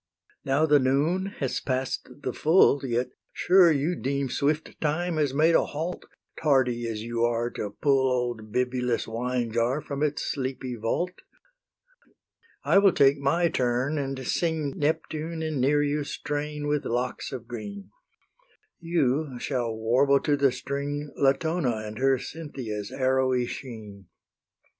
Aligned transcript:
Now 0.43 0.65
the 0.65 0.79
noon 0.79 1.27
has 1.27 1.59
pass'd 1.59 2.23
the 2.23 2.33
full, 2.33 2.83
Yet 2.83 3.11
sure 3.33 3.71
you 3.71 3.95
deem 3.95 4.29
swift 4.31 4.81
Time 4.81 5.17
has 5.17 5.31
made 5.31 5.53
a 5.53 5.63
halt, 5.63 6.07
Tardy 6.41 6.87
as 6.87 7.03
you 7.03 7.23
are 7.23 7.51
to 7.51 7.69
pull 7.69 8.11
Old 8.11 8.51
Bibulus' 8.51 9.07
wine 9.07 9.51
jar 9.51 9.79
from 9.79 10.01
its 10.01 10.23
sleepy 10.23 10.73
vault. 10.75 11.21
I 12.63 12.79
will 12.79 12.93
take 12.93 13.19
my 13.19 13.47
turn 13.49 13.99
and 13.99 14.17
sing 14.25 14.73
Neptune 14.75 15.43
and 15.43 15.61
Nereus' 15.61 16.17
train 16.17 16.65
with 16.65 16.83
locks 16.83 17.31
of 17.31 17.47
green; 17.47 17.91
You 18.79 19.35
shall 19.37 19.71
warble 19.71 20.19
to 20.21 20.35
the 20.35 20.51
string 20.51 21.13
Latona 21.15 21.75
and 21.85 21.99
her 21.99 22.17
Cynthia's 22.17 22.91
arrowy 22.91 23.45
sheen. 23.45 24.07